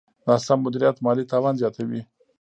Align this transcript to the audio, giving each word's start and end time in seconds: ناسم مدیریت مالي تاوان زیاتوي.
ناسم 0.27 0.59
مدیریت 0.65 0.97
مالي 1.05 1.23
تاوان 1.31 1.55
زیاتوي. 1.61 2.01